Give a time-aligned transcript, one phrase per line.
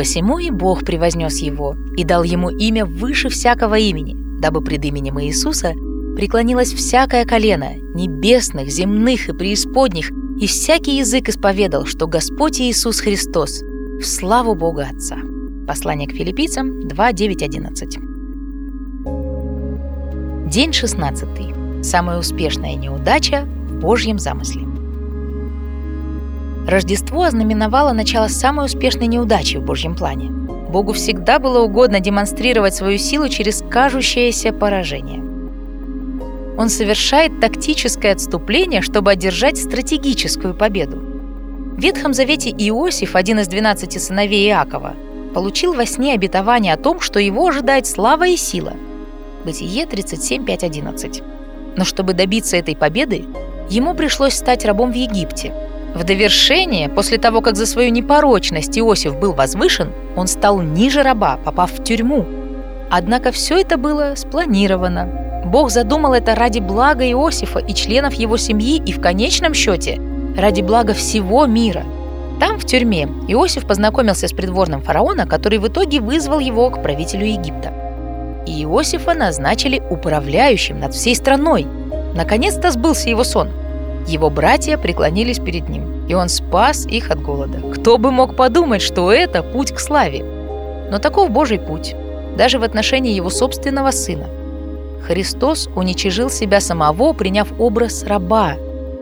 [0.00, 5.20] Посему и Бог превознес его и дал ему имя выше всякого имени, дабы пред именем
[5.20, 5.74] Иисуса
[6.16, 10.10] преклонилось всякое колено, небесных, земных и преисподних,
[10.40, 15.18] и всякий язык исповедал, что Господь Иисус Христос в славу Бога Отца.
[15.66, 17.98] Послание к филиппийцам 2, 9, 11.
[20.50, 21.84] День 16.
[21.84, 24.69] Самая успешная неудача в Божьем замысле.
[26.70, 30.30] Рождество ознаменовало начало самой успешной неудачи в Божьем плане.
[30.30, 35.20] Богу всегда было угодно демонстрировать свою силу через кажущееся поражение.
[36.56, 40.98] Он совершает тактическое отступление, чтобы одержать стратегическую победу.
[41.76, 44.94] В Ветхом Завете Иосиф, один из 12 сыновей Иакова,
[45.34, 48.74] получил во сне обетование о том, что его ожидает слава и сила.
[49.44, 51.22] Бытие 37, 5, 11.
[51.76, 53.24] Но чтобы добиться этой победы,
[53.68, 55.52] ему пришлось стать рабом в Египте–
[55.94, 61.38] в довершение, после того, как за свою непорочность Иосиф был возвышен, он стал ниже раба,
[61.44, 62.24] попав в тюрьму.
[62.90, 65.42] Однако все это было спланировано.
[65.46, 70.00] Бог задумал это ради блага Иосифа и членов его семьи и в конечном счете
[70.36, 71.84] ради блага всего мира.
[72.38, 77.26] Там, в тюрьме, Иосиф познакомился с придворным фараона, который в итоге вызвал его к правителю
[77.26, 77.72] Египта.
[78.46, 81.66] И Иосифа назначили управляющим над всей страной.
[82.14, 83.48] Наконец-то сбылся его сон–
[84.06, 87.58] его братья преклонились перед ним, и он спас их от голода.
[87.74, 90.24] Кто бы мог подумать, что это путь к славе?
[90.90, 91.94] Но таков Божий путь,
[92.36, 94.26] даже в отношении его собственного сына.
[95.06, 98.54] Христос уничижил себя самого, приняв образ раба,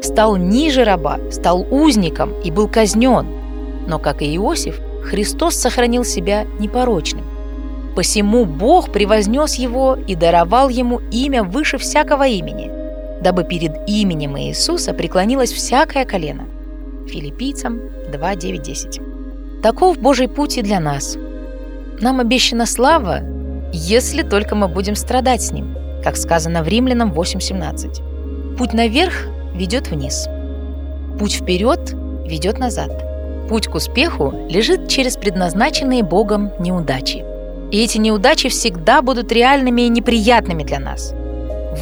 [0.02, 3.26] стал ниже раба, стал узником и был казнен.
[3.86, 7.24] Но, как и Иосиф, Христос сохранил себя непорочным.
[7.96, 12.70] Посему Бог превознес его и даровал ему имя выше всякого имени–
[13.20, 16.46] дабы перед именем Иисуса преклонилось всякое колено.
[17.08, 17.80] Филиппийцам
[18.12, 19.00] 2, 9, 10.
[19.62, 21.16] Таков Божий путь и для нас.
[22.00, 23.20] Нам обещана слава,
[23.72, 28.56] если только мы будем страдать с Ним, как сказано в Римлянам 8.17.
[28.56, 30.28] Путь наверх ведет вниз.
[31.18, 31.92] Путь вперед
[32.24, 33.04] ведет назад.
[33.48, 37.24] Путь к успеху лежит через предназначенные Богом неудачи.
[37.72, 41.14] И эти неудачи всегда будут реальными и неприятными для нас–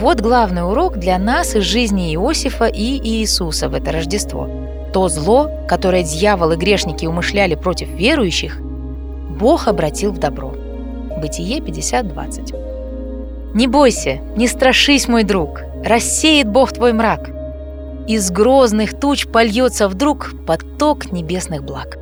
[0.00, 4.48] вот главный урок для нас из жизни Иосифа и Иисуса в это Рождество.
[4.92, 10.54] То зло, которое дьявол и грешники умышляли против верующих, Бог обратил в добро.
[11.18, 17.30] Бытие 50.20 Не бойся, не страшись, мой друг, рассеет Бог твой мрак.
[18.06, 21.96] Из грозных туч польется вдруг поток небесных благ.